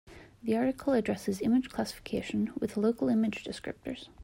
The 0.41 0.57
article 0.57 0.93
addresses 0.93 1.41
image 1.43 1.69
classification 1.69 2.53
with 2.59 2.75
local 2.75 3.07
image 3.07 3.43
descriptors. 3.43 4.07